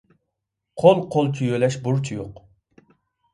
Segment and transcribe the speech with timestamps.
[0.83, 2.41] قول قولچە يۆلەش بۇرچى يوق.